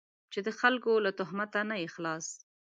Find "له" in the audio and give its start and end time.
0.45-0.51, 1.05-1.11